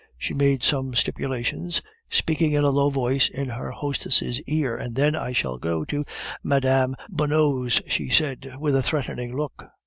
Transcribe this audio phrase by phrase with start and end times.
[0.17, 5.15] She made some stipulations, speaking in a low voice in her hostess' ear, and then
[5.15, 6.03] "I shall go to
[6.43, 6.95] Mme.
[7.07, 9.63] Buneaud's," she said, with a threatening look.